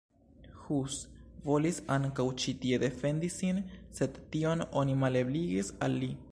[0.61, 0.95] Hus
[1.49, 3.63] volis ankaŭ ĉi tie defendi sin,
[4.01, 6.13] sed tion oni malebligis al li.